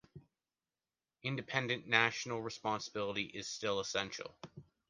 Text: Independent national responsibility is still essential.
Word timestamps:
Independent 1.21 1.85
national 1.85 2.41
responsibility 2.41 3.21
is 3.25 3.45
still 3.47 3.79
essential. 3.79 4.35